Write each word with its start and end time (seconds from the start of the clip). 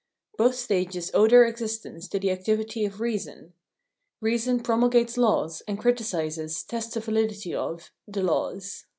Both 0.35 0.55
stages 0.55 1.11
owe 1.13 1.27
their 1.27 1.45
existence 1.45 2.07
to 2.07 2.17
the 2.17 2.29
activitj' 2.29 2.87
of 2.87 2.99
reason. 3.01 3.53
Reason 4.19 4.59
promulgates 4.61 5.15
laws, 5.15 5.61
and 5.67 5.77
criticises, 5.77 6.63
tests 6.63 6.95
the 6.95 7.01
validity 7.01 7.53
of, 7.53 7.91
the 8.07 8.23
laws. 8.23 8.85